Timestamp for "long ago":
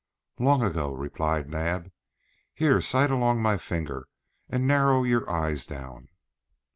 0.39-0.91